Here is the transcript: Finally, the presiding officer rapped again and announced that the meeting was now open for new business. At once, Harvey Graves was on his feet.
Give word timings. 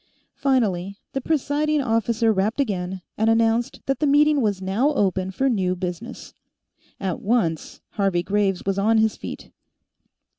Finally, 0.33 0.97
the 1.13 1.21
presiding 1.21 1.79
officer 1.79 2.33
rapped 2.33 2.59
again 2.59 3.03
and 3.19 3.29
announced 3.29 3.81
that 3.85 3.99
the 3.99 4.07
meeting 4.07 4.41
was 4.41 4.59
now 4.59 4.91
open 4.95 5.29
for 5.29 5.47
new 5.47 5.75
business. 5.75 6.33
At 6.99 7.19
once, 7.21 7.81
Harvey 7.89 8.23
Graves 8.23 8.63
was 8.65 8.79
on 8.79 8.97
his 8.97 9.15
feet. 9.15 9.51